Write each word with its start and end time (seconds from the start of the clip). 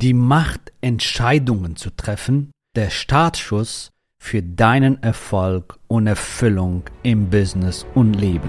Die 0.00 0.14
Macht, 0.14 0.72
Entscheidungen 0.80 1.74
zu 1.74 1.90
treffen, 1.90 2.52
der 2.76 2.88
Startschuss 2.88 3.90
für 4.22 4.44
deinen 4.44 5.02
Erfolg 5.02 5.80
und 5.88 6.06
Erfüllung 6.06 6.84
im 7.02 7.28
Business 7.30 7.84
und 7.96 8.14
Leben. 8.14 8.48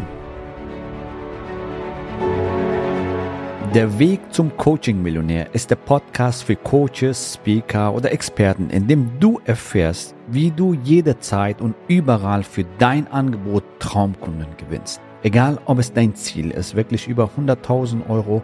Der 3.74 3.98
Weg 3.98 4.20
zum 4.32 4.56
Coaching-Millionär 4.58 5.52
ist 5.56 5.72
der 5.72 5.78
Podcast 5.78 6.44
für 6.44 6.56
Coaches, 6.56 7.34
Speaker 7.34 7.96
oder 7.96 8.12
Experten, 8.12 8.70
in 8.70 8.88
dem 8.88 9.20
du 9.20 9.42
erfährst, 9.46 10.14
wie 10.28 10.52
du 10.52 10.76
jederzeit 10.76 11.62
und 11.62 11.74
überall 11.88 12.44
für 12.44 12.66
dein 12.78 13.08
Angebot 13.08 13.64
Traumkunden 13.80 14.56
gewinnst. 14.58 15.02
Egal, 15.24 15.58
ob 15.66 15.80
es 15.80 15.92
dein 15.92 16.14
Ziel 16.14 16.52
ist, 16.52 16.76
wirklich 16.76 17.08
über 17.08 17.32
100.000 17.36 18.08
Euro 18.08 18.44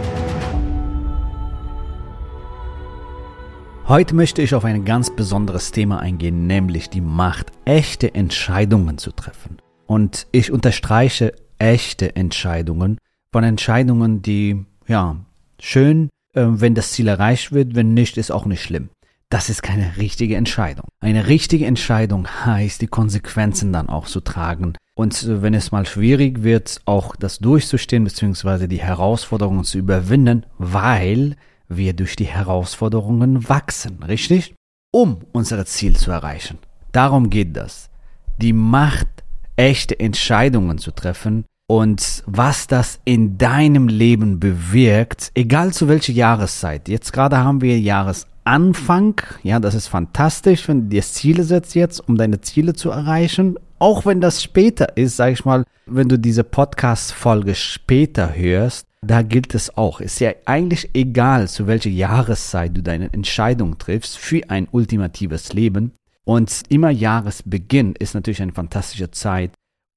Heute 3.91 4.15
möchte 4.15 4.41
ich 4.41 4.55
auf 4.55 4.63
ein 4.63 4.85
ganz 4.85 5.13
besonderes 5.13 5.73
Thema 5.73 5.99
eingehen, 5.99 6.47
nämlich 6.47 6.89
die 6.89 7.01
Macht, 7.01 7.51
echte 7.65 8.15
Entscheidungen 8.15 8.97
zu 8.97 9.11
treffen. 9.11 9.57
Und 9.85 10.27
ich 10.31 10.49
unterstreiche 10.49 11.33
echte 11.59 12.15
Entscheidungen 12.15 12.99
von 13.33 13.43
Entscheidungen, 13.43 14.21
die, 14.21 14.63
ja, 14.87 15.17
schön, 15.59 16.07
äh, 16.33 16.45
wenn 16.45 16.73
das 16.73 16.93
Ziel 16.93 17.09
erreicht 17.09 17.51
wird, 17.51 17.75
wenn 17.75 17.93
nicht, 17.93 18.15
ist 18.15 18.31
auch 18.31 18.45
nicht 18.45 18.63
schlimm. 18.63 18.91
Das 19.29 19.49
ist 19.49 19.61
keine 19.61 19.97
richtige 19.97 20.37
Entscheidung. 20.37 20.87
Eine 21.01 21.27
richtige 21.27 21.65
Entscheidung 21.65 22.29
heißt, 22.45 22.81
die 22.81 22.87
Konsequenzen 22.87 23.73
dann 23.73 23.89
auch 23.89 24.07
zu 24.07 24.21
tragen. 24.21 24.77
Und 24.95 25.21
äh, 25.23 25.41
wenn 25.41 25.53
es 25.53 25.73
mal 25.73 25.85
schwierig 25.85 26.43
wird, 26.43 26.79
auch 26.85 27.17
das 27.17 27.39
durchzustehen, 27.39 28.05
beziehungsweise 28.05 28.69
die 28.69 28.81
Herausforderungen 28.81 29.65
zu 29.65 29.79
überwinden, 29.79 30.45
weil 30.57 31.35
wir 31.77 31.93
durch 31.93 32.15
die 32.15 32.25
Herausforderungen 32.25 33.47
wachsen, 33.49 34.03
richtig? 34.03 34.53
Um 34.93 35.19
unser 35.31 35.65
Ziel 35.65 35.95
zu 35.95 36.11
erreichen. 36.11 36.57
Darum 36.91 37.29
geht 37.29 37.55
das. 37.55 37.89
Die 38.37 38.53
Macht, 38.53 39.07
echte 39.55 39.99
Entscheidungen 39.99 40.77
zu 40.77 40.91
treffen 40.91 41.45
und 41.67 42.23
was 42.25 42.67
das 42.67 42.99
in 43.05 43.37
deinem 43.37 43.87
Leben 43.87 44.39
bewirkt, 44.39 45.31
egal 45.35 45.71
zu 45.71 45.87
welcher 45.87 46.11
Jahreszeit. 46.11 46.89
Jetzt 46.89 47.13
gerade 47.13 47.37
haben 47.37 47.61
wir 47.61 47.79
Jahresanfang. 47.79 49.21
Ja, 49.43 49.59
das 49.59 49.75
ist 49.75 49.87
fantastisch, 49.87 50.67
wenn 50.67 50.81
du 50.81 50.87
dir 50.89 51.01
Ziele 51.01 51.43
setzt 51.45 51.75
jetzt, 51.75 51.99
um 51.99 52.17
deine 52.17 52.41
Ziele 52.41 52.73
zu 52.73 52.89
erreichen. 52.89 53.57
Auch 53.79 54.05
wenn 54.05 54.19
das 54.19 54.43
später 54.43 54.97
ist, 54.97 55.15
sag 55.15 55.31
ich 55.31 55.45
mal, 55.45 55.63
wenn 55.85 56.09
du 56.09 56.19
diese 56.19 56.43
Podcast-Folge 56.43 57.55
später 57.55 58.35
hörst, 58.35 58.85
da 59.01 59.23
gilt 59.23 59.53
es 59.55 59.75
auch. 59.77 59.99
Ist 59.99 60.19
ja 60.19 60.31
eigentlich 60.45 60.91
egal, 60.93 61.49
zu 61.49 61.67
welcher 61.67 61.89
Jahreszeit 61.89 62.77
du 62.77 62.83
deine 62.83 63.11
Entscheidung 63.11 63.77
triffst 63.77 64.17
für 64.17 64.49
ein 64.49 64.67
ultimatives 64.71 65.53
Leben. 65.53 65.93
Und 66.23 66.63
immer 66.69 66.91
Jahresbeginn 66.91 67.95
ist 67.97 68.13
natürlich 68.13 68.41
eine 68.41 68.53
fantastische 68.53 69.09
Zeit, 69.09 69.51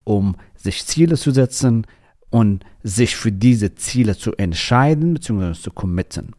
um 0.05 0.37
sich 0.57 0.87
Ziele 0.87 1.17
zu 1.17 1.31
setzen 1.33 1.87
und 2.31 2.65
sich 2.83 3.15
für 3.15 3.31
diese 3.31 3.75
Ziele 3.75 4.17
zu 4.17 4.33
entscheiden 4.37 5.15
bzw. 5.15 5.53
zu 5.53 5.71
committen. 5.71 6.33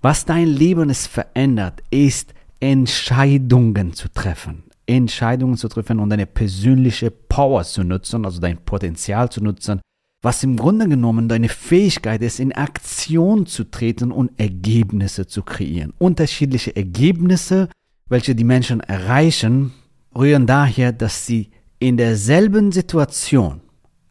Was 0.00 0.24
dein 0.24 0.48
Leben 0.48 0.90
ist 0.90 1.06
verändert, 1.06 1.82
ist 1.90 2.34
Entscheidungen 2.58 3.92
zu 3.92 4.08
treffen. 4.08 4.64
Entscheidungen 4.86 5.56
zu 5.56 5.68
treffen 5.68 6.00
und 6.00 6.10
deine 6.10 6.26
persönliche 6.26 7.12
Power 7.12 7.62
zu 7.62 7.84
nutzen, 7.84 8.24
also 8.24 8.40
dein 8.40 8.58
Potenzial 8.58 9.30
zu 9.30 9.42
nutzen, 9.42 9.80
was 10.22 10.44
im 10.44 10.56
Grunde 10.56 10.88
genommen 10.88 11.28
deine 11.28 11.48
Fähigkeit 11.48 12.22
ist, 12.22 12.38
in 12.38 12.52
Aktion 12.52 13.46
zu 13.46 13.64
treten 13.64 14.12
und 14.12 14.30
Ergebnisse 14.38 15.26
zu 15.26 15.42
kreieren. 15.42 15.92
Unterschiedliche 15.98 16.74
Ergebnisse, 16.74 17.68
welche 18.08 18.34
die 18.34 18.44
Menschen 18.44 18.80
erreichen, 18.80 19.72
rühren 20.14 20.46
daher, 20.46 20.92
dass 20.92 21.26
sie 21.26 21.50
in 21.80 21.96
derselben 21.96 22.70
Situation 22.70 23.60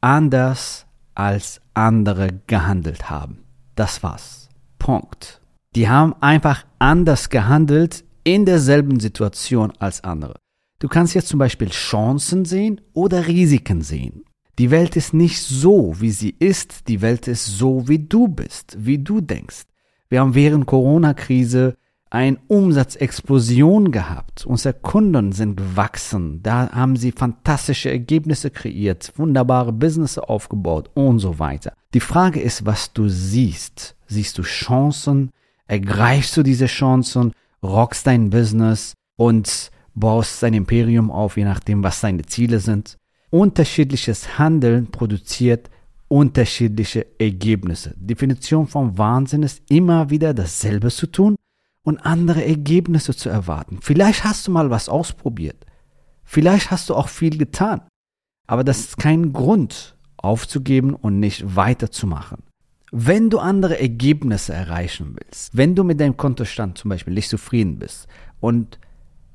anders 0.01 0.85
als 1.15 1.61
andere 1.73 2.29
gehandelt 2.47 3.09
haben. 3.09 3.43
Das 3.75 4.03
war's. 4.03 4.49
Punkt. 4.77 5.41
Die 5.75 5.87
haben 5.87 6.13
einfach 6.19 6.65
anders 6.79 7.29
gehandelt 7.29 8.03
in 8.25 8.45
derselben 8.45 8.99
Situation 8.99 9.71
als 9.79 10.03
andere. 10.03 10.35
Du 10.79 10.89
kannst 10.89 11.13
jetzt 11.13 11.29
zum 11.29 11.39
Beispiel 11.39 11.69
Chancen 11.69 12.43
sehen 12.43 12.81
oder 12.93 13.27
Risiken 13.27 13.81
sehen. 13.81 14.25
Die 14.59 14.71
Welt 14.71 14.95
ist 14.95 15.13
nicht 15.13 15.41
so, 15.41 15.95
wie 15.99 16.11
sie 16.11 16.35
ist. 16.39 16.87
Die 16.87 17.01
Welt 17.01 17.27
ist 17.27 17.45
so, 17.45 17.87
wie 17.87 17.99
du 17.99 18.27
bist, 18.27 18.75
wie 18.79 18.97
du 18.97 19.21
denkst. 19.21 19.63
Wir 20.09 20.19
haben 20.19 20.35
während 20.35 20.65
Corona-Krise 20.65 21.77
eine 22.09 22.37
Umsatzexplosion 22.47 23.91
gehabt. 23.91 24.45
Unsere 24.45 24.73
Kunden 24.73 25.31
sind 25.31 25.55
gewachsen. 25.55 26.43
Da 26.43 26.69
haben 26.71 26.97
sie 26.97 27.13
fantastische 27.13 27.89
Ergebnisse 27.89 28.51
kreiert, 28.51 29.13
wunderbare 29.15 29.71
Business 29.71 30.17
aufgebaut 30.17 30.89
und 30.93 31.19
so 31.19 31.39
weiter. 31.39 31.73
Die 31.93 32.01
Frage 32.01 32.41
ist, 32.41 32.65
was 32.65 32.91
du 32.91 33.07
siehst. 33.07 33.95
Siehst 34.07 34.37
du 34.37 34.43
Chancen? 34.43 35.31
Ergreifst 35.67 36.35
du 36.35 36.43
diese 36.43 36.65
Chancen? 36.65 37.31
Rockst 37.63 38.05
dein 38.05 38.29
Business 38.29 38.93
und 39.15 39.71
baust 39.95 40.43
dein 40.43 40.53
Imperium 40.53 41.09
auf, 41.11 41.37
je 41.37 41.45
nachdem, 41.45 41.81
was 41.83 42.01
deine 42.01 42.23
Ziele 42.23 42.59
sind? 42.59 42.97
Unterschiedliches 43.31 44.37
Handeln 44.37 44.87
produziert 44.91 45.69
unterschiedliche 46.09 47.07
Ergebnisse. 47.17 47.93
Definition 47.95 48.67
von 48.67 48.97
Wahnsinn 48.97 49.43
ist 49.43 49.61
immer 49.69 50.09
wieder 50.09 50.33
dasselbe 50.33 50.91
zu 50.91 51.07
tun 51.07 51.37
und 51.83 52.05
andere 52.05 52.45
Ergebnisse 52.45 53.15
zu 53.15 53.29
erwarten. 53.29 53.79
Vielleicht 53.81 54.25
hast 54.25 54.45
du 54.45 54.51
mal 54.51 54.69
was 54.69 54.89
ausprobiert. 54.89 55.65
Vielleicht 56.25 56.69
hast 56.69 56.89
du 56.89 56.95
auch 56.95 57.07
viel 57.07 57.37
getan. 57.37 57.81
Aber 58.45 58.65
das 58.65 58.79
ist 58.79 58.97
kein 58.97 59.31
Grund 59.31 59.95
aufzugeben 60.17 60.93
und 60.93 61.21
nicht 61.21 61.55
weiterzumachen. 61.55 62.39
Wenn 62.91 63.29
du 63.29 63.39
andere 63.39 63.79
Ergebnisse 63.79 64.53
erreichen 64.53 65.15
willst, 65.17 65.55
wenn 65.55 65.75
du 65.75 65.85
mit 65.85 66.01
deinem 66.01 66.17
Kontostand 66.17 66.77
zum 66.77 66.89
Beispiel 66.89 67.13
nicht 67.13 67.29
zufrieden 67.29 67.79
bist 67.79 68.07
und 68.41 68.79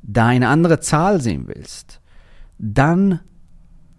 da 0.03 0.27
eine 0.27 0.49
andere 0.49 0.81
Zahl 0.81 1.23
sehen 1.23 1.49
willst, 1.49 2.03
dann 2.59 3.21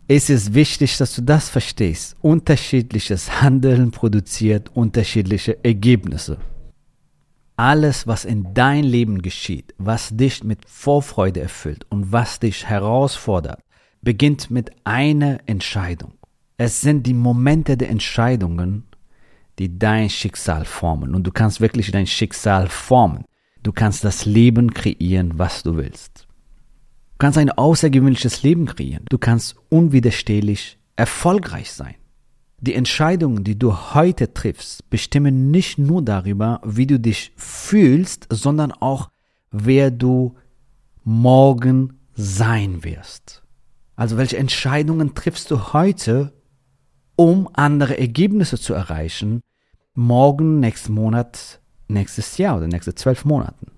ist 0.07 0.29
es 0.29 0.53
wichtig, 0.53 0.97
dass 0.97 1.16
du 1.16 1.22
das 1.22 1.50
verstehst. 1.50 2.16
Unterschiedliches 2.22 3.41
Handeln 3.41 3.91
produziert 3.91 4.72
unterschiedliche 4.73 5.63
Ergebnisse. 5.63 6.38
Alles, 7.57 8.07
was 8.07 8.23
in 8.23 8.53
dein 8.53 8.84
Leben 8.84 9.22
geschieht, 9.22 9.73
was 9.78 10.16
dich 10.16 10.44
mit 10.44 10.69
Vorfreude 10.69 11.41
erfüllt 11.41 11.85
und 11.90 12.12
was 12.12 12.40
dich 12.40 12.66
herausfordert, 12.66 13.59
beginnt 14.01 14.51
mit 14.51 14.72
einer 14.84 15.40
Entscheidung. 15.47 16.13
Es 16.57 16.81
sind 16.81 17.06
die 17.06 17.13
Momente 17.13 17.75
der 17.75 17.89
Entscheidungen, 17.89 18.84
die 19.59 19.78
dein 19.78 20.09
Schicksal 20.09 20.66
formen. 20.66 21.16
Und 21.16 21.25
du 21.25 21.31
kannst 21.31 21.62
wirklich 21.62 21.91
dein 21.91 22.07
Schicksal 22.07 22.68
formen. 22.68 23.25
Du 23.63 23.72
kannst 23.72 24.03
das 24.03 24.25
Leben 24.25 24.74
kreieren, 24.74 25.38
was 25.38 25.63
du 25.63 25.75
willst. 25.75 26.27
Du 27.18 27.25
kannst 27.25 27.40
ein 27.40 27.50
außergewöhnliches 27.50 28.44
Leben 28.44 28.68
kreieren. 28.68 29.04
Du 29.10 29.18
kannst 29.18 29.56
unwiderstehlich 29.69 30.78
erfolgreich 30.96 31.72
sein. 31.72 31.96
Die 32.60 32.75
Entscheidungen, 32.75 33.44
die 33.44 33.58
du 33.58 33.75
heute 33.96 34.36
triffst, 34.36 34.88
bestimmen 34.92 35.50
nicht 35.50 35.80
nur 35.80 36.04
darüber, 36.04 36.62
wie 36.64 36.86
du 36.86 37.00
dich 37.00 37.31
fühlst, 37.36 38.28
sondern 38.30 38.72
auch, 38.72 39.10
wer 39.50 39.90
du 39.90 40.36
morgen 41.04 42.00
sein 42.14 42.84
wirst. 42.84 43.42
Also 43.96 44.18
welche 44.18 44.38
Entscheidungen 44.38 45.16
triffst 45.16 45.50
du 45.50 45.74
heute, 45.74 46.34
um 47.16 47.50
andere 47.54 47.98
Ergebnisse 47.98 48.60
zu 48.60 48.75
erreichen, 48.75 49.42
morgen, 49.96 50.60
nächsten 50.60 50.94
Monat, 50.94 51.62
nächstes 51.88 52.38
Jahr 52.38 52.58
oder 52.58 52.68
nächste 52.68 52.94
zwölf 52.94 53.25
Monaten. 53.25 53.72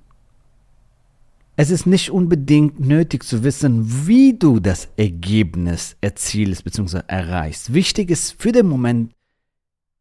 Es 1.61 1.71
ist 1.71 1.85
nicht 1.85 2.09
unbedingt 2.09 2.79
nötig 2.79 3.25
zu 3.25 3.43
wissen, 3.43 4.07
wie 4.07 4.33
du 4.33 4.61
das 4.61 4.87
Ergebnis 4.95 5.97
erzielst 5.99 6.63
bzw. 6.63 7.01
erreichst. 7.07 7.73
Wichtig 7.73 8.11
ist 8.11 8.41
für 8.41 8.53
den 8.53 8.65
Moment, 8.65 9.11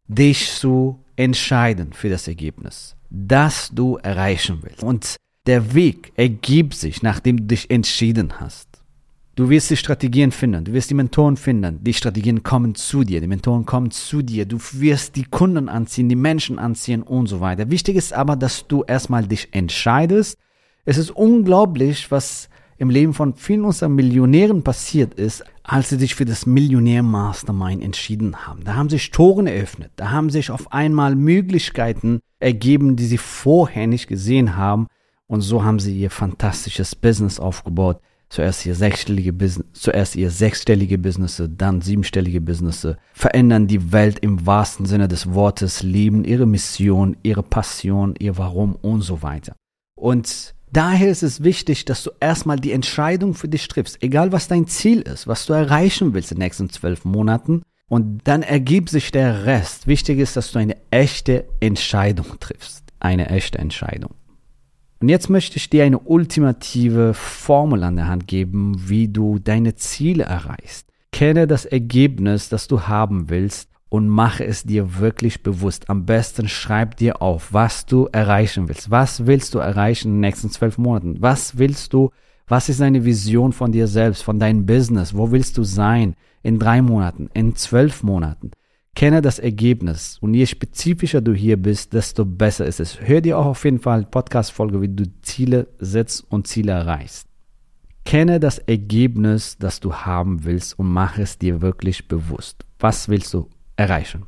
dich 0.06 0.52
zu 0.52 1.00
entscheiden 1.16 1.92
für 1.92 2.10
das 2.10 2.28
Ergebnis, 2.28 2.94
das 3.10 3.72
du 3.74 3.96
erreichen 3.96 4.60
willst. 4.62 4.84
Und 4.84 5.16
Der 5.48 5.74
Weg 5.74 6.12
ergibt 6.14 6.74
sich, 6.74 7.02
nachdem 7.02 7.38
du 7.38 7.44
dich 7.44 7.68
entschieden 7.72 8.38
hast. 8.38 8.68
Du 9.34 9.50
wirst 9.50 9.70
die 9.70 9.76
Strategien 9.76 10.30
finden, 10.30 10.64
du 10.64 10.72
wirst 10.72 10.90
die 10.90 10.94
Mentoren 10.94 11.36
finden. 11.36 11.82
Die 11.82 11.94
Strategien 11.94 12.44
kommen 12.44 12.76
zu 12.76 13.02
dir, 13.02 13.20
die 13.20 13.26
Mentoren 13.26 13.66
kommen 13.66 13.90
zu 13.90 14.22
dir. 14.22 14.46
Du 14.46 14.58
wirst 14.74 15.16
die 15.16 15.24
Kunden 15.24 15.68
anziehen, 15.68 16.08
die 16.08 16.14
Menschen 16.14 16.60
anziehen 16.60 17.02
und 17.02 17.26
so 17.26 17.40
weiter. 17.40 17.68
Wichtig 17.68 17.96
ist 17.96 18.12
aber, 18.12 18.36
dass 18.36 18.68
du 18.68 18.84
erstmal 18.84 19.26
dich 19.26 19.48
entscheidest. 19.50 20.38
Es 20.88 20.96
ist 20.96 21.10
unglaublich, 21.10 22.10
was 22.10 22.48
im 22.78 22.88
Leben 22.88 23.12
von 23.12 23.34
vielen 23.34 23.66
unserer 23.66 23.90
Millionären 23.90 24.64
passiert 24.64 25.12
ist, 25.12 25.44
als 25.62 25.90
sie 25.90 25.98
sich 25.98 26.14
für 26.14 26.24
das 26.24 26.46
Millionär-Mastermind 26.46 27.82
entschieden 27.82 28.46
haben. 28.46 28.64
Da 28.64 28.74
haben 28.74 28.88
sich 28.88 29.10
Toren 29.10 29.46
eröffnet, 29.46 29.90
da 29.96 30.12
haben 30.12 30.30
sich 30.30 30.50
auf 30.50 30.72
einmal 30.72 31.14
Möglichkeiten 31.14 32.20
ergeben, 32.40 32.96
die 32.96 33.04
sie 33.04 33.18
vorher 33.18 33.86
nicht 33.86 34.06
gesehen 34.06 34.56
haben. 34.56 34.86
Und 35.26 35.42
so 35.42 35.62
haben 35.62 35.78
sie 35.78 35.94
ihr 35.94 36.08
fantastisches 36.08 36.94
Business 36.96 37.38
aufgebaut 37.38 38.00
zuerst 38.30 38.64
ihr 38.64 38.74
sechsstellige 38.74 39.34
Business, 39.34 39.66
zuerst 39.74 40.16
ihr 40.16 40.30
sechsstellige 40.30 40.96
Business, 40.96 41.42
dann 41.50 41.82
siebenstellige 41.82 42.40
Business, 42.40 42.86
verändern 43.12 43.66
die 43.66 43.92
Welt 43.92 44.20
im 44.20 44.46
wahrsten 44.46 44.86
Sinne 44.86 45.06
des 45.06 45.34
Wortes, 45.34 45.82
lieben 45.82 46.24
ihre 46.24 46.46
Mission, 46.46 47.18
ihre 47.22 47.42
Passion, 47.42 48.14
ihr 48.18 48.38
Warum 48.38 48.74
und 48.74 49.02
so 49.02 49.20
weiter. 49.20 49.54
Und 49.94 50.54
daher 50.72 51.10
ist 51.10 51.22
es 51.22 51.42
wichtig, 51.42 51.84
dass 51.84 52.02
du 52.02 52.10
erstmal 52.20 52.58
die 52.58 52.72
Entscheidung 52.72 53.34
für 53.34 53.48
dich 53.48 53.68
triffst, 53.68 54.02
egal 54.02 54.32
was 54.32 54.48
dein 54.48 54.66
Ziel 54.66 55.02
ist, 55.02 55.26
was 55.26 55.46
du 55.46 55.52
erreichen 55.52 56.14
willst 56.14 56.32
in 56.32 56.36
den 56.36 56.44
nächsten 56.44 56.70
zwölf 56.70 57.04
Monaten. 57.04 57.62
Und 57.88 58.20
dann 58.24 58.42
ergibt 58.42 58.90
sich 58.90 59.10
der 59.10 59.46
Rest. 59.46 59.86
Wichtig 59.86 60.18
ist, 60.18 60.36
dass 60.36 60.52
du 60.52 60.58
eine 60.58 60.76
echte 60.90 61.46
Entscheidung 61.60 62.26
triffst. 62.38 62.84
Eine 63.00 63.30
echte 63.30 63.58
Entscheidung. 63.58 64.10
Und 65.00 65.08
jetzt 65.08 65.30
möchte 65.30 65.56
ich 65.56 65.70
dir 65.70 65.84
eine 65.84 66.00
ultimative 66.00 67.14
Formel 67.14 67.84
an 67.84 67.96
der 67.96 68.08
Hand 68.08 68.26
geben, 68.26 68.74
wie 68.88 69.08
du 69.08 69.38
deine 69.38 69.76
Ziele 69.76 70.24
erreichst. 70.24 70.88
Kenne 71.12 71.46
das 71.46 71.64
Ergebnis, 71.64 72.48
das 72.48 72.68
du 72.68 72.82
haben 72.82 73.30
willst 73.30 73.70
und 73.88 74.08
mache 74.08 74.44
es 74.44 74.64
dir 74.64 74.98
wirklich 74.98 75.42
bewusst. 75.42 75.88
Am 75.88 76.04
besten 76.04 76.48
schreib 76.48 76.96
dir 76.96 77.22
auf, 77.22 77.52
was 77.52 77.86
du 77.86 78.08
erreichen 78.12 78.68
willst. 78.68 78.90
Was 78.90 79.26
willst 79.26 79.54
du 79.54 79.58
erreichen 79.58 80.08
in 80.08 80.14
den 80.14 80.20
nächsten 80.20 80.50
zwölf 80.50 80.78
Monaten? 80.78 81.16
Was 81.20 81.58
willst 81.58 81.92
du, 81.92 82.10
was 82.46 82.68
ist 82.68 82.80
deine 82.80 83.04
Vision 83.04 83.52
von 83.52 83.72
dir 83.72 83.86
selbst, 83.86 84.22
von 84.22 84.38
deinem 84.38 84.66
Business? 84.66 85.14
Wo 85.14 85.30
willst 85.30 85.56
du 85.56 85.64
sein 85.64 86.14
in 86.42 86.58
drei 86.58 86.82
Monaten, 86.82 87.30
in 87.32 87.56
zwölf 87.56 88.02
Monaten? 88.02 88.50
Kenne 88.94 89.22
das 89.22 89.38
Ergebnis 89.38 90.18
und 90.20 90.34
je 90.34 90.44
spezifischer 90.44 91.20
du 91.20 91.32
hier 91.32 91.56
bist, 91.56 91.92
desto 91.92 92.24
besser 92.24 92.66
ist 92.66 92.80
es. 92.80 93.00
Hör 93.00 93.20
dir 93.20 93.38
auch 93.38 93.46
auf 93.46 93.64
jeden 93.64 93.78
Fall 93.78 94.04
Podcast-Folge, 94.04 94.82
wie 94.82 94.88
du 94.88 95.04
Ziele 95.22 95.68
setzt 95.78 96.26
und 96.30 96.48
Ziele 96.48 96.72
erreichst. 96.72 97.28
Kenne 98.04 98.40
das 98.40 98.58
Ergebnis, 98.58 99.56
das 99.58 99.80
du 99.80 99.94
haben 99.94 100.44
willst 100.44 100.78
und 100.78 100.90
mache 100.90 101.22
es 101.22 101.38
dir 101.38 101.60
wirklich 101.60 102.08
bewusst. 102.08 102.64
Was 102.80 103.08
willst 103.08 103.34
du 103.34 103.48
erreichen? 103.78 104.26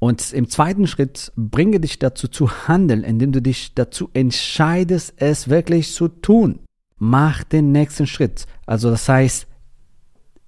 Und 0.00 0.32
im 0.32 0.48
zweiten 0.48 0.88
Schritt 0.88 1.30
bringe 1.36 1.78
dich 1.78 2.00
dazu 2.00 2.26
zu 2.26 2.66
handeln, 2.66 3.04
indem 3.04 3.30
du 3.30 3.40
dich 3.40 3.74
dazu 3.74 4.10
entscheidest, 4.14 5.14
es 5.18 5.48
wirklich 5.48 5.94
zu 5.94 6.08
tun. 6.08 6.58
Mach 6.98 7.44
den 7.44 7.70
nächsten 7.70 8.08
Schritt. 8.08 8.46
Also 8.66 8.90
das 8.90 9.08
heißt, 9.08 9.46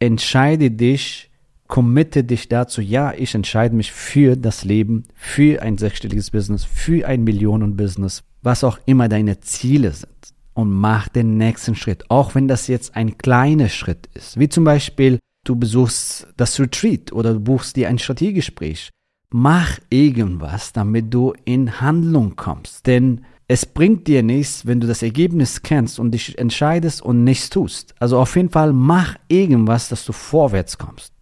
entscheide 0.00 0.72
dich, 0.72 1.30
committe 1.68 2.24
dich 2.24 2.48
dazu, 2.48 2.80
ja, 2.80 3.12
ich 3.12 3.34
entscheide 3.36 3.76
mich 3.76 3.92
für 3.92 4.36
das 4.36 4.64
Leben, 4.64 5.04
für 5.14 5.62
ein 5.62 5.78
sechsstelliges 5.78 6.32
Business, 6.32 6.64
für 6.64 7.06
ein 7.06 7.22
Millionenbusiness, 7.22 8.24
was 8.42 8.64
auch 8.64 8.78
immer 8.86 9.08
deine 9.08 9.38
Ziele 9.38 9.92
sind. 9.92 10.10
Und 10.54 10.70
mach 10.70 11.08
den 11.08 11.36
nächsten 11.36 11.76
Schritt, 11.76 12.10
auch 12.10 12.34
wenn 12.34 12.48
das 12.48 12.66
jetzt 12.66 12.96
ein 12.96 13.18
kleiner 13.18 13.68
Schritt 13.68 14.08
ist. 14.14 14.38
Wie 14.38 14.48
zum 14.48 14.64
Beispiel, 14.64 15.20
du 15.44 15.56
besuchst 15.56 16.26
das 16.36 16.58
Retreat 16.58 17.12
oder 17.12 17.34
du 17.34 17.40
buchst 17.40 17.76
dir 17.76 17.88
ein 17.88 17.98
Strategiegespräch. 17.98 18.90
Mach 19.30 19.78
irgendwas, 19.90 20.72
damit 20.72 21.12
du 21.12 21.32
in 21.44 21.80
Handlung 21.80 22.36
kommst. 22.36 22.86
Denn 22.86 23.24
es 23.46 23.66
bringt 23.66 24.06
dir 24.06 24.22
nichts, 24.22 24.66
wenn 24.66 24.80
du 24.80 24.86
das 24.86 25.02
Ergebnis 25.02 25.62
kennst 25.62 25.98
und 25.98 26.12
dich 26.12 26.38
entscheidest 26.38 27.02
und 27.02 27.24
nichts 27.24 27.50
tust. 27.50 27.94
Also 27.98 28.18
auf 28.18 28.36
jeden 28.36 28.50
Fall 28.50 28.72
mach 28.72 29.16
irgendwas, 29.28 29.88
dass 29.88 30.04
du 30.04 30.12
vorwärts 30.12 30.78
kommst. 30.78 31.12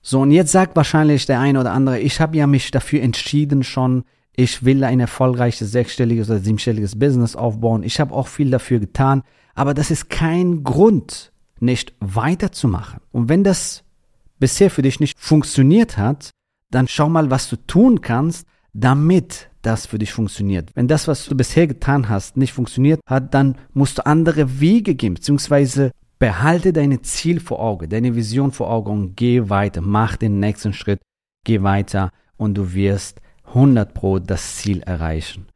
So, 0.00 0.20
und 0.20 0.32
jetzt 0.32 0.50
sagt 0.50 0.74
wahrscheinlich 0.74 1.26
der 1.26 1.38
eine 1.38 1.60
oder 1.60 1.72
andere, 1.72 2.00
ich 2.00 2.20
habe 2.20 2.36
ja 2.36 2.48
mich 2.48 2.72
dafür 2.72 3.02
entschieden 3.02 3.62
schon, 3.62 4.02
ich 4.34 4.64
will 4.64 4.82
ein 4.82 4.98
erfolgreiches 4.98 5.70
sechsstelliges 5.70 6.28
oder 6.28 6.40
siebenstelliges 6.40 6.98
Business 6.98 7.36
aufbauen. 7.36 7.82
Ich 7.84 8.00
habe 8.00 8.14
auch 8.14 8.26
viel 8.26 8.50
dafür 8.50 8.80
getan, 8.80 9.22
aber 9.54 9.74
das 9.74 9.90
ist 9.90 10.10
kein 10.10 10.64
Grund, 10.64 11.31
nicht 11.62 11.94
weiterzumachen. 12.00 13.00
Und 13.12 13.28
wenn 13.28 13.44
das 13.44 13.84
bisher 14.38 14.70
für 14.70 14.82
dich 14.82 15.00
nicht 15.00 15.18
funktioniert 15.18 15.96
hat, 15.96 16.30
dann 16.70 16.88
schau 16.88 17.08
mal, 17.08 17.30
was 17.30 17.48
du 17.48 17.56
tun 17.56 18.00
kannst, 18.00 18.46
damit 18.72 19.50
das 19.62 19.86
für 19.86 19.98
dich 19.98 20.12
funktioniert. 20.12 20.70
Wenn 20.74 20.88
das, 20.88 21.06
was 21.06 21.26
du 21.26 21.36
bisher 21.36 21.66
getan 21.66 22.08
hast, 22.08 22.36
nicht 22.36 22.52
funktioniert 22.52 23.00
hat, 23.06 23.32
dann 23.34 23.56
musst 23.72 23.98
du 23.98 24.06
andere 24.06 24.60
Wege 24.60 24.94
gehen, 24.94 25.14
beziehungsweise 25.14 25.92
Behalte 26.22 26.72
deine 26.72 27.02
Ziel 27.02 27.40
vor 27.40 27.58
Augen, 27.58 27.88
deine 27.88 28.14
Vision 28.14 28.52
vor 28.52 28.70
Augen 28.70 28.92
und 28.92 29.16
geh 29.16 29.48
weiter. 29.50 29.80
Mach 29.80 30.14
den 30.14 30.38
nächsten 30.38 30.72
Schritt, 30.72 31.00
geh 31.44 31.64
weiter 31.64 32.12
und 32.36 32.54
du 32.54 32.74
wirst 32.74 33.20
100 33.46 33.92
Pro 33.92 34.20
das 34.20 34.58
Ziel 34.58 34.82
erreichen. 34.82 35.48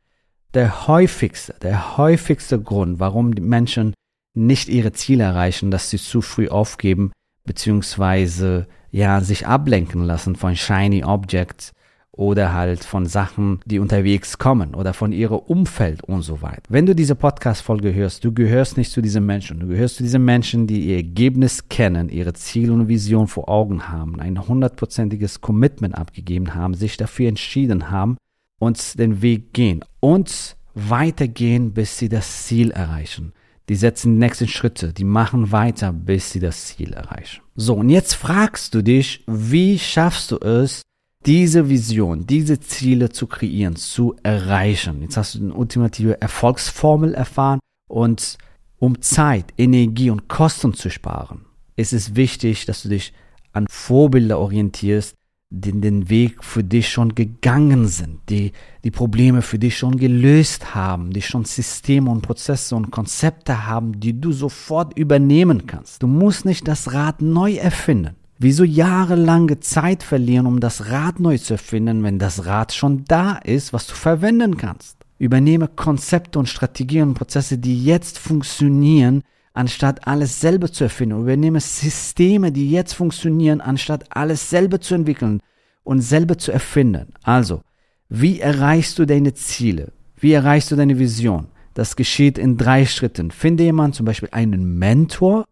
Der 0.55 0.89
häufigste, 0.89 1.55
der 1.63 1.97
häufigste 1.97 2.61
Grund, 2.61 2.99
warum 2.99 3.33
die 3.33 3.43
Menschen 3.43 3.95
nicht 4.37 4.69
ihre 4.69 4.93
Ziele 4.93 5.25
erreichen, 5.25 5.71
dass 5.71 5.91
sie 5.91 5.99
zu 5.99 6.21
früh 6.21 6.49
aufgeben, 6.49 7.13
beziehungsweise 7.45 8.67
ja, 8.91 9.21
sich 9.21 9.47
ablenken 9.47 10.05
lassen 10.05 10.37
von 10.37 10.57
shiny 10.57 11.05
Objects, 11.05 11.73
oder 12.17 12.55
halt 12.55 12.83
von 12.83 13.07
Sachen, 13.07 13.61
die 13.67 13.79
unterwegs 13.79 14.39
kommen 14.39 14.75
oder 14.75 14.95
von 14.95 15.13
ihrem 15.13 15.39
Umfeld 15.39 16.03
und 16.03 16.23
so 16.23 16.41
weiter. 16.43 16.63
Wenn 16.69 16.87
du 16.87 16.95
diese 16.95 17.15
Podcast-Folge 17.15 17.95
hörst, 17.95 18.25
du 18.25 18.33
gehörst 18.33 18.77
nicht 18.79 18.91
zu 18.91 19.03
diesen 19.03 19.27
Menschen. 19.27 19.61
Du 19.61 19.69
gehörst 19.69 19.97
zu 19.97 20.03
diesen 20.03 20.25
Menschen, 20.25 20.67
die 20.67 20.87
ihr 20.87 20.97
Ergebnis 20.97 21.69
kennen, 21.69 22.09
ihre 22.09 22.33
Ziele 22.33 22.73
und 22.73 22.89
Vision 22.89 23.29
vor 23.29 23.49
Augen 23.49 23.89
haben, 23.89 24.19
ein 24.19 24.49
hundertprozentiges 24.49 25.43
Commitment 25.43 25.95
abgegeben 25.95 26.55
haben, 26.55 26.75
sich 26.75 26.97
dafür 26.97 27.29
entschieden 27.29 27.91
haben 27.91 28.17
und 28.59 28.99
den 28.99 29.21
Weg 29.21 29.53
gehen 29.53 29.85
und 30.01 30.57
weitergehen, 30.75 31.73
bis 31.73 31.99
sie 31.99 32.09
das 32.09 32.47
Ziel 32.47 32.71
erreichen. 32.71 33.33
Die 33.69 33.75
setzen 33.75 34.15
die 34.15 34.21
nächsten 34.21 34.49
Schritte, 34.49 34.93
die 34.93 35.05
machen 35.05 35.51
weiter, 35.51 35.93
bis 35.93 36.31
sie 36.31 36.41
das 36.41 36.67
Ziel 36.67 36.93
erreichen. 36.93 37.43
So, 37.57 37.75
und 37.75 37.91
jetzt 37.91 38.15
fragst 38.15 38.75
du 38.75 38.83
dich, 38.83 39.25
wie 39.27 39.79
schaffst 39.79 40.31
du 40.31 40.37
es, 40.39 40.83
diese 41.25 41.69
Vision, 41.69 42.27
diese 42.27 42.61
Ziele 42.61 43.11
zu 43.11 43.27
kreieren, 43.27 43.75
zu 43.75 44.15
erreichen. 44.23 45.03
Jetzt 45.03 45.17
hast 45.17 45.35
du 45.35 45.41
eine 45.41 45.55
ultimative 45.55 46.21
Erfolgsformel 46.21 47.15
erfahren 47.15 47.59
und 47.89 48.39
um 48.79 49.01
Zeit, 49.01 49.53
Energie 49.57 50.11
und 50.11 50.29
Kosten 50.29 50.75
zu 50.75 50.91
sparen, 50.91 51.47
ist 51.75 51.93
es 51.93 52.15
wichtig, 52.15 52.67
dass 52.67 52.83
du 52.83 52.91
dich 52.91 53.13
an 53.53 53.67
Vorbilder 53.69 54.39
orientierst, 54.39 55.15
die 55.51 55.81
den 55.81 56.11
Weg 56.11 56.43
für 56.43 56.65
dich 56.65 56.89
schon 56.89 57.15
gegangen 57.15 57.87
sind, 57.87 58.19
die 58.29 58.53
die 58.83 58.91
Probleme 58.91 59.43
für 59.43 59.59
dich 59.59 59.79
schon 59.79 59.97
gelöst 59.97 60.75
haben, 60.75 61.13
die 61.13 61.23
schon 61.23 61.45
Systeme 61.45 62.11
und 62.11 62.23
Prozesse 62.23 62.75
und 62.75 62.91
Konzepte 62.91 63.67
haben, 63.67 64.01
die 64.01 64.21
du 64.21 64.33
sofort 64.33 64.99
übernehmen 64.99 65.67
kannst. 65.67 66.03
Du 66.03 66.09
musst 66.09 66.45
nicht 66.45 66.67
das 66.67 66.93
Rad 66.93 67.23
neu 67.23 67.55
erfinden. 67.55 68.17
Wieso 68.39 68.65
jahrelange 68.65 69.61
Zeit 69.61 70.03
verlieren, 70.03 70.47
um 70.47 70.61
das 70.61 70.91
Rad 70.91 71.21
neu 71.21 71.39
zu 71.39 71.55
erfinden, 71.55 72.03
wenn 72.03 72.19
das 72.19 72.45
Rad 72.45 72.75
schon 72.75 73.05
da 73.07 73.37
ist, 73.37 73.73
was 73.73 73.87
du 73.87 73.95
verwenden 73.95 74.57
kannst? 74.57 74.99
Übernehme 75.19 75.69
Konzepte 75.69 76.39
und 76.39 76.49
Strategien 76.49 77.09
und 77.09 77.15
Prozesse, 77.15 77.57
die 77.57 77.83
jetzt 77.83 78.19
funktionieren, 78.19 79.23
anstatt 79.57 80.07
alles 80.07 80.41
selber 80.41 80.71
zu 80.71 80.85
erfinden. 80.85 81.21
Übernehme 81.21 81.61
Systeme, 81.61 82.53
die 82.53 82.71
jetzt 82.71 82.93
funktionieren, 82.93 83.61
anstatt 83.61 84.05
alles 84.11 84.51
selber 84.51 84.81
zu 84.81 84.95
entwickeln 84.95 85.41
und 85.83 86.01
selber 86.01 86.39
zu 86.39 86.53
erfinden. 86.53 87.15
Also, 87.23 87.63
wie 88.09 88.41
erreichst 88.41 88.99
du 88.99 89.07
deine 89.07 89.35
Ziele? 89.35 89.93
Wie 90.17 90.33
erreichst 90.33 90.71
du 90.71 90.77
deine 90.77 90.99
Vision? 90.99 91.49
Das 91.75 91.97
geschieht 91.97 92.39
in 92.39 92.57
drei 92.57 92.87
Schritten. 92.87 93.31
Finde 93.31 93.65
jemanden, 93.65 93.95
zum 93.95 94.07
Beispiel 94.07 94.29
einen 94.33 94.79
Mentor, 94.79 95.45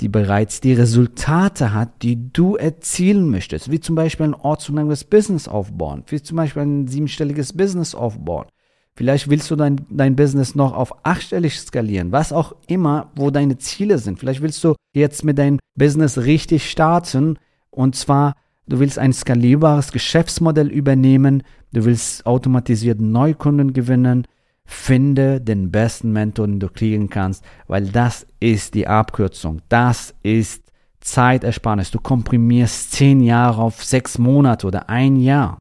die 0.00 0.08
bereits 0.08 0.60
die 0.60 0.72
Resultate 0.72 1.72
hat, 1.72 2.02
die 2.02 2.32
du 2.32 2.56
erzielen 2.56 3.30
möchtest, 3.30 3.70
wie 3.70 3.78
zum 3.78 3.94
Beispiel 3.94 4.26
ein 4.26 4.34
ortsunabhängiges 4.34 5.04
Business 5.04 5.46
aufbauen, 5.46 6.02
wie 6.08 6.20
zum 6.20 6.36
Beispiel 6.36 6.62
ein 6.62 6.88
siebenstelliges 6.88 7.52
Business 7.52 7.94
aufbauen. 7.94 8.46
Vielleicht 8.94 9.30
willst 9.30 9.50
du 9.50 9.56
dein, 9.56 9.86
dein 9.88 10.16
Business 10.16 10.54
noch 10.54 10.74
auf 10.74 11.04
achtstellig 11.04 11.58
skalieren, 11.58 12.12
was 12.12 12.32
auch 12.32 12.54
immer, 12.66 13.10
wo 13.14 13.30
deine 13.30 13.58
Ziele 13.58 13.98
sind. 13.98 14.18
Vielleicht 14.18 14.42
willst 14.42 14.62
du 14.64 14.74
jetzt 14.94 15.24
mit 15.24 15.38
deinem 15.38 15.58
Business 15.74 16.18
richtig 16.18 16.70
starten 16.70 17.38
und 17.70 17.96
zwar, 17.96 18.34
du 18.68 18.78
willst 18.80 18.98
ein 18.98 19.12
skalierbares 19.12 19.92
Geschäftsmodell 19.92 20.68
übernehmen, 20.68 21.42
du 21.72 21.84
willst 21.86 22.26
automatisiert 22.26 23.00
Neukunden 23.00 23.72
gewinnen, 23.72 24.26
Finde 24.64 25.40
den 25.40 25.70
besten 25.70 26.12
Mentor, 26.12 26.46
den 26.46 26.60
du 26.60 26.68
kriegen 26.68 27.10
kannst, 27.10 27.44
weil 27.66 27.88
das 27.88 28.26
ist 28.40 28.74
die 28.74 28.86
Abkürzung. 28.86 29.60
Das 29.68 30.14
ist 30.22 30.62
Zeitersparnis. 31.00 31.90
Du 31.90 31.98
komprimierst 31.98 32.92
zehn 32.92 33.20
Jahre 33.20 33.60
auf 33.60 33.84
sechs 33.84 34.18
Monate 34.18 34.66
oder 34.66 34.88
ein 34.88 35.16
Jahr. 35.16 35.58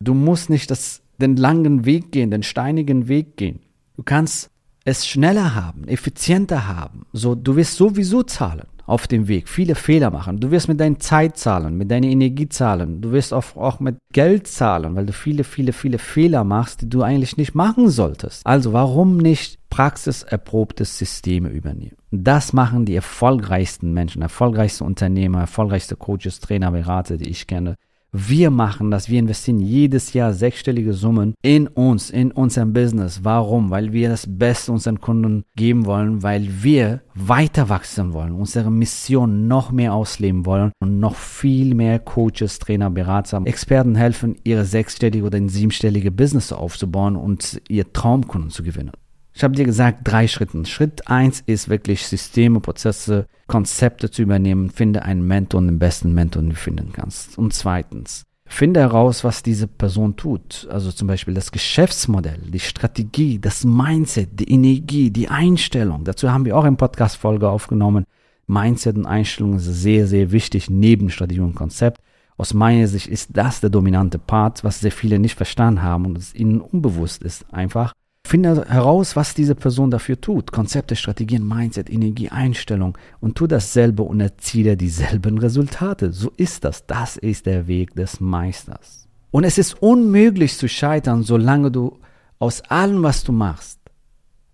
Du 0.00 0.14
musst 0.14 0.50
nicht 0.50 0.70
das, 0.70 1.02
den 1.20 1.36
langen 1.36 1.84
Weg 1.84 2.12
gehen, 2.12 2.30
den 2.30 2.42
steinigen 2.42 3.08
Weg 3.08 3.36
gehen. 3.36 3.60
Du 3.96 4.02
kannst 4.02 4.50
es 4.84 5.06
schneller 5.06 5.54
haben, 5.54 5.86
effizienter 5.86 6.66
haben. 6.66 7.06
So, 7.12 7.34
du 7.34 7.56
wirst 7.56 7.76
sowieso 7.76 8.22
zahlen 8.22 8.66
auf 8.90 9.06
dem 9.06 9.28
Weg, 9.28 9.48
viele 9.48 9.76
Fehler 9.76 10.10
machen. 10.10 10.40
Du 10.40 10.50
wirst 10.50 10.66
mit 10.66 10.80
deiner 10.80 10.98
Zeit 10.98 11.36
zahlen, 11.36 11.76
mit 11.76 11.92
deiner 11.92 12.08
Energie 12.08 12.48
zahlen. 12.48 13.00
Du 13.00 13.12
wirst 13.12 13.32
auch, 13.32 13.56
auch 13.56 13.78
mit 13.78 13.98
Geld 14.12 14.48
zahlen, 14.48 14.96
weil 14.96 15.06
du 15.06 15.12
viele, 15.12 15.44
viele, 15.44 15.72
viele 15.72 15.98
Fehler 15.98 16.42
machst, 16.42 16.82
die 16.82 16.90
du 16.90 17.02
eigentlich 17.02 17.36
nicht 17.36 17.54
machen 17.54 17.88
solltest. 17.88 18.44
Also 18.44 18.72
warum 18.72 19.16
nicht 19.16 19.60
praxiserprobte 19.70 20.84
Systeme 20.84 21.50
übernehmen? 21.50 21.96
Das 22.10 22.52
machen 22.52 22.84
die 22.84 22.96
erfolgreichsten 22.96 23.92
Menschen, 23.92 24.22
erfolgreichste 24.22 24.82
Unternehmer, 24.82 25.40
erfolgreichste 25.40 25.94
Coaches, 25.94 26.40
Trainer, 26.40 26.72
Berater, 26.72 27.16
die 27.16 27.28
ich 27.28 27.46
kenne. 27.46 27.76
Wir 28.12 28.50
machen 28.50 28.90
das, 28.90 29.08
wir 29.08 29.20
investieren 29.20 29.60
jedes 29.60 30.12
Jahr 30.14 30.32
sechsstellige 30.32 30.94
Summen 30.94 31.34
in 31.42 31.68
uns, 31.68 32.10
in 32.10 32.32
unserem 32.32 32.72
Business. 32.72 33.20
Warum? 33.22 33.70
Weil 33.70 33.92
wir 33.92 34.08
das 34.08 34.26
Beste 34.28 34.72
unseren 34.72 35.00
Kunden 35.00 35.44
geben 35.54 35.86
wollen, 35.86 36.22
weil 36.24 36.62
wir 36.62 37.02
weiter 37.14 37.68
wachsen 37.68 38.12
wollen, 38.12 38.32
unsere 38.32 38.70
Mission 38.70 39.46
noch 39.46 39.70
mehr 39.70 39.94
ausleben 39.94 40.44
wollen 40.44 40.72
und 40.80 40.98
noch 40.98 41.14
viel 41.14 41.74
mehr 41.74 42.00
Coaches, 42.00 42.58
Trainer, 42.58 42.90
Berater, 42.90 43.42
Experten 43.44 43.94
helfen, 43.94 44.36
ihre 44.42 44.64
sechsstellige 44.64 45.24
oder 45.24 45.38
siebenstellige 45.48 46.10
Business 46.10 46.52
aufzubauen 46.52 47.14
und 47.14 47.62
ihr 47.68 47.92
Traumkunden 47.92 48.50
zu 48.50 48.64
gewinnen. 48.64 48.92
Ich 49.32 49.44
habe 49.44 49.54
dir 49.54 49.64
gesagt, 49.64 50.00
drei 50.04 50.26
Schritte. 50.26 50.64
Schritt 50.66 51.08
eins 51.08 51.42
ist 51.46 51.68
wirklich 51.68 52.06
Systeme, 52.06 52.60
Prozesse, 52.60 53.26
Konzepte 53.46 54.10
zu 54.10 54.22
übernehmen. 54.22 54.70
Finde 54.70 55.02
einen 55.02 55.26
Mentor 55.26 55.58
und 55.58 55.68
den 55.68 55.78
besten 55.78 56.12
Mentor, 56.14 56.42
den 56.42 56.50
du 56.50 56.56
finden 56.56 56.92
kannst. 56.92 57.38
Und 57.38 57.54
zweitens, 57.54 58.24
finde 58.46 58.80
heraus, 58.80 59.24
was 59.24 59.42
diese 59.42 59.68
Person 59.68 60.16
tut. 60.16 60.66
Also 60.70 60.90
zum 60.90 61.08
Beispiel 61.08 61.34
das 61.34 61.52
Geschäftsmodell, 61.52 62.40
die 62.52 62.60
Strategie, 62.60 63.38
das 63.38 63.64
Mindset, 63.64 64.40
die 64.40 64.50
Energie, 64.50 65.10
die 65.10 65.28
Einstellung. 65.28 66.04
Dazu 66.04 66.30
haben 66.30 66.44
wir 66.44 66.56
auch 66.56 66.64
eine 66.64 66.76
Podcast-Folge 66.76 67.48
aufgenommen. 67.48 68.04
Mindset 68.46 68.96
und 68.96 69.06
Einstellung 69.06 69.56
ist 69.56 69.64
sehr, 69.66 70.06
sehr 70.08 70.32
wichtig 70.32 70.68
neben 70.68 71.08
Strategie 71.08 71.40
und 71.40 71.54
Konzept. 71.54 72.02
Aus 72.36 72.52
meiner 72.52 72.88
Sicht 72.88 73.06
ist 73.06 73.36
das 73.36 73.60
der 73.60 73.70
dominante 73.70 74.18
Part, 74.18 74.64
was 74.64 74.80
sehr 74.80 74.92
viele 74.92 75.18
nicht 75.18 75.36
verstanden 75.36 75.82
haben 75.82 76.06
und 76.06 76.18
es 76.18 76.34
ihnen 76.34 76.60
unbewusst 76.60 77.22
ist 77.22 77.44
einfach. 77.52 77.92
Finde 78.30 78.64
heraus, 78.68 79.16
was 79.16 79.34
diese 79.34 79.56
Person 79.56 79.90
dafür 79.90 80.20
tut. 80.20 80.52
Konzepte, 80.52 80.94
Strategien, 80.94 81.44
Mindset, 81.48 81.90
Energie, 81.90 82.28
Einstellung 82.28 82.96
und 83.18 83.36
tu 83.36 83.48
dasselbe 83.48 84.04
und 84.04 84.20
erziele 84.20 84.76
dieselben 84.76 85.36
Resultate. 85.36 86.12
So 86.12 86.30
ist 86.36 86.62
das. 86.62 86.86
Das 86.86 87.16
ist 87.16 87.46
der 87.46 87.66
Weg 87.66 87.96
des 87.96 88.20
Meisters. 88.20 89.08
Und 89.32 89.42
es 89.42 89.58
ist 89.58 89.82
unmöglich 89.82 90.56
zu 90.56 90.68
scheitern, 90.68 91.24
solange 91.24 91.72
du 91.72 91.98
aus 92.38 92.60
allem, 92.68 93.02
was 93.02 93.24
du 93.24 93.32
machst, 93.32 93.80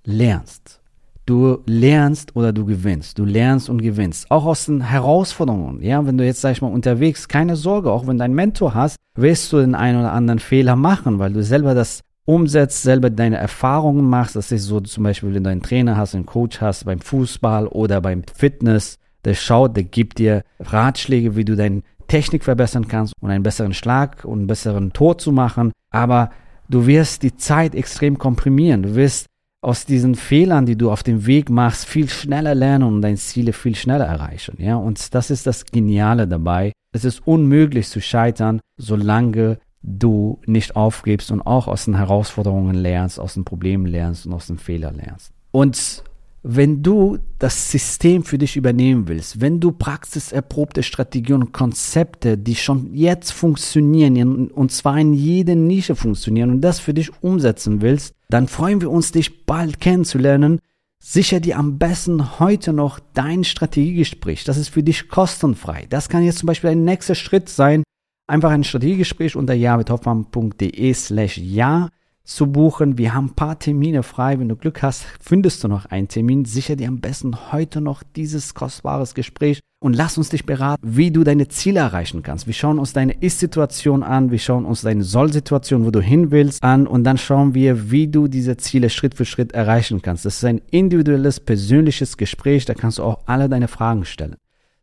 lernst. 0.05 0.81
Du 1.27 1.59
lernst 1.67 2.35
oder 2.35 2.55
du 2.55 2.65
gewinnst. 2.65 3.19
Du 3.19 3.27
lernst 3.27 3.69
und 3.69 3.83
gewinnst. 3.83 4.31
Auch 4.31 4.47
aus 4.47 4.65
den 4.65 4.81
Herausforderungen. 4.81 5.83
Ja, 5.83 6.07
wenn 6.07 6.17
du 6.17 6.25
jetzt, 6.25 6.41
sag 6.41 6.53
ich 6.53 6.63
mal, 6.63 6.73
unterwegs, 6.73 7.29
keine 7.29 7.57
Sorge, 7.57 7.93
auch 7.93 8.07
wenn 8.07 8.17
du 8.17 8.25
einen 8.25 8.35
Mentor 8.35 8.73
hast, 8.73 8.97
wirst 9.17 9.53
du 9.53 9.59
den 9.59 9.75
einen 9.75 9.99
oder 9.99 10.15
anderen 10.15 10.39
Fehler 10.39 10.77
machen, 10.77 11.19
weil 11.19 11.35
du 11.35 11.43
selber 11.43 11.75
das 11.75 12.01
umsetzt, 12.27 12.83
selber 12.83 13.09
deine 13.09 13.37
Erfahrungen 13.37 14.09
machst. 14.09 14.37
Das 14.37 14.53
ist 14.53 14.65
so 14.65 14.81
zum 14.81 15.05
Beispiel, 15.05 15.33
wenn 15.33 15.45
du 15.45 15.51
einen 15.51 15.63
Trainer 15.63 15.97
hast, 15.97 16.15
einen 16.15 16.27
Coach 16.27 16.61
hast 16.61 16.85
beim 16.85 17.01
Fußball 17.01 17.67
oder 17.69 18.03
beim 18.03 18.23
Fitness, 18.35 18.99
der 19.25 19.35
schaut, 19.35 19.77
der 19.77 19.85
gibt 19.85 20.19
dir 20.19 20.43
Ratschläge, 20.61 21.37
wie 21.37 21.45
du 21.45 21.57
deine 21.57 21.83
Technik 22.09 22.45
verbessern 22.45 22.87
kannst 22.87 23.15
und 23.21 23.31
einen 23.31 23.43
besseren 23.43 23.75
Schlag 23.75 24.25
und 24.25 24.41
einen 24.41 24.47
besseren 24.47 24.93
Tor 24.93 25.19
zu 25.19 25.33
machen. 25.33 25.73
Aber 25.91 26.31
du 26.69 26.87
wirst 26.87 27.23
die 27.23 27.37
Zeit 27.37 27.75
extrem 27.75 28.19
komprimieren. 28.19 28.83
Du 28.83 28.95
wirst 28.95 29.27
aus 29.63 29.85
diesen 29.85 30.15
Fehlern, 30.15 30.67
die 30.67 30.77
du 30.77 30.91
auf 30.91 31.03
dem 31.03 31.27
Weg 31.27 31.51
machst, 31.51 31.87
viel 31.87 32.09
schneller 32.09 32.55
lernen 32.55 32.85
und 32.85 33.03
deine 33.03 33.17
Ziele 33.17 33.53
viel 33.53 33.75
schneller 33.75 34.05
erreichen. 34.05 34.57
Ja, 34.59 34.77
und 34.77 35.15
das 35.15 35.31
ist 35.31 35.47
das 35.47 35.65
Geniale 35.65 36.29
dabei. 36.29 36.73
Es 36.93 37.05
ist 37.05 37.27
unmöglich 37.27 37.89
zu 37.89 38.01
scheitern, 38.01 38.61
solange 38.77 39.59
du 39.87 40.41
nicht 40.47 40.77
aufgibst 40.77 41.31
und 41.31 41.43
auch 41.43 41.69
aus 41.69 41.85
den 41.85 41.97
Herausforderungen 41.97 42.75
lernst, 42.75 43.21
aus 43.21 43.35
den 43.35 43.45
Problemen 43.45 43.87
lernst 43.87 44.27
und 44.27 44.35
aus 44.35 44.49
den 44.49 44.59
Fehlern 44.59 44.97
lernst. 44.97 45.33
Und 45.53 46.03
wenn 46.49 46.83
du 46.83 47.19
das 47.39 47.71
System 47.71 48.23
für 48.23 48.39
dich 48.39 48.57
übernehmen 48.57 49.09
willst, 49.09 49.41
wenn 49.41 49.59
du 49.59 49.73
praxiserprobte 49.73 50.83
Strategien 50.83 51.43
und 51.43 51.53
Konzepte, 51.53 52.37
die 52.39 52.55
schon 52.55 52.95
jetzt 52.95 53.33
funktionieren 53.33 54.49
und 54.49 54.71
zwar 54.71 54.99
in 54.99 55.13
jeder 55.13 55.55
Nische 55.55 55.97
funktionieren 55.97 56.51
und 56.51 56.61
das 56.61 56.79
für 56.79 56.95
dich 56.95 57.11
umsetzen 57.21 57.81
willst, 57.81 58.15
dann 58.29 58.49
freuen 58.49 58.81
wir 58.81 58.91
uns, 58.91 59.13
dich 59.13 59.45
bald 59.47 59.81
kennenzulernen. 59.81 60.61
Sicher 61.03 61.41
dir 61.41 61.59
am 61.59 61.79
besten 61.79 62.39
heute 62.39 62.73
noch 62.73 63.01
dein 63.15 63.45
Strategiegespräch. 63.45 64.45
Das 64.45 64.57
ist 64.57 64.69
für 64.69 64.83
dich 64.83 65.09
kostenfrei. 65.09 65.87
Das 65.89 66.09
kann 66.09 66.25
jetzt 66.25 66.39
zum 66.39 66.47
Beispiel 66.49 66.71
ein 66.71 66.85
nächster 66.85 67.15
Schritt 67.15 67.49
sein, 67.49 67.83
einfach 68.27 68.51
ein 68.51 68.65
Strategiegespräch 68.65 69.37
unter 69.37 69.55
javidhoffmann.de 69.55 70.93
slash 70.95 71.39
ja 71.39 71.89
zu 72.27 72.49
buchen. 72.49 72.99
Wir 72.99 73.15
haben 73.15 73.27
ein 73.27 73.35
paar 73.35 73.59
Termine 73.59 74.03
frei. 74.03 74.39
Wenn 74.39 74.49
du 74.49 74.57
Glück 74.57 74.83
hast, 74.83 75.05
findest 75.21 75.63
du 75.63 75.69
noch 75.69 75.87
einen 75.87 76.09
Termin. 76.09 76.45
Sicher 76.45 76.77
dir 76.77 76.89
am 76.89 77.01
besten 77.01 77.53
heute 77.53 77.81
noch 77.81 78.03
dieses 78.03 78.55
kostbares 78.55 79.15
Gespräch 79.15 79.61
und 79.79 79.95
lass 79.95 80.19
uns 80.19 80.31
dich 80.31 80.45
beraten, 80.45 80.83
wie 80.83 81.13
du 81.13 81.23
deine 81.23 81.49
Ziele 81.49 81.81
erreichen 81.81 82.23
kannst. 82.23 82.47
Wir 82.47 82.55
schauen 82.55 82.81
uns 82.81 82.93
deine 82.93 83.13
Ist-Situation 83.13 84.03
an, 84.03 84.33
wir 84.33 84.39
schauen 84.39 84.65
uns 84.65 84.83
deine 84.83 85.05
Soll-Situation, 85.05 85.85
wo 85.85 85.91
du 85.91 86.01
hin 86.01 86.33
willst, 86.33 86.65
an 86.65 86.87
und 86.87 87.05
dann 87.05 87.19
schauen 87.19 87.55
wir, 87.55 87.91
wie 87.91 88.09
du 88.09 88.27
diese 88.27 88.57
Ziele 88.57 88.91
Schritt 88.91 89.15
für 89.15 89.25
Schritt 89.25 89.53
erreichen 89.53 90.03
kannst. 90.03 90.25
Das 90.25 90.39
ist 90.39 90.45
ein 90.45 90.63
individuelles, 90.71 91.39
persönliches 91.39 92.17
Gespräch, 92.17 92.65
da 92.65 92.75
kannst 92.75 92.99
du 92.99 93.05
auch 93.05 93.21
alle 93.27 93.49
deine 93.49 93.69
Fragen 93.69 94.05
stellen. 94.05 94.37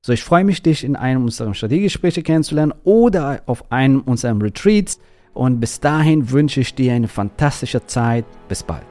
So, 0.06 0.12
ich 0.12 0.22
freue 0.22 0.44
mich, 0.44 0.62
dich 0.62 0.84
in 0.84 0.98
einem 0.98 1.24
unserer 1.24 1.54
Strategiegespräche 1.54 2.24
kennenzulernen 2.24 2.74
oder 2.84 3.42
auf 3.46 3.72
einem 3.72 4.02
unserer 4.02 4.38
Retreats. 4.38 5.00
Und 5.34 5.62
bis 5.62 5.80
dahin 5.80 6.30
wünsche 6.30 6.60
ich 6.60 6.76
dir 6.76 6.92
eine 6.92 7.08
fantastische 7.08 7.86
Zeit. 7.86 8.26
Bis 8.50 8.64
bald. 8.64 8.84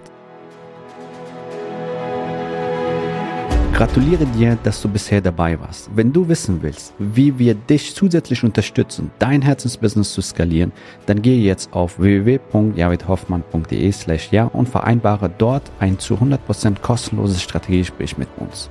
Gratuliere 3.74 4.24
dir, 4.38 4.56
dass 4.62 4.80
du 4.80 4.88
bisher 4.88 5.20
dabei 5.20 5.60
warst. 5.60 5.90
Wenn 5.94 6.14
du 6.14 6.28
wissen 6.28 6.62
willst, 6.62 6.94
wie 6.98 7.38
wir 7.38 7.56
dich 7.56 7.94
zusätzlich 7.94 8.42
unterstützen, 8.42 9.10
dein 9.18 9.42
Herzensbusiness 9.42 10.14
zu 10.14 10.22
skalieren, 10.22 10.72
dann 11.04 11.20
gehe 11.20 11.42
jetzt 11.42 11.74
auf 11.74 11.98
www.javidhoffmann.de 12.00 13.92
slash 13.92 14.32
ja 14.32 14.44
und 14.46 14.66
vereinbare 14.66 15.30
dort 15.36 15.70
ein 15.78 15.98
zu 15.98 16.14
100% 16.14 16.80
kostenloses 16.80 17.42
Strategiegespräch 17.42 18.16
mit 18.16 18.28
uns. 18.38 18.70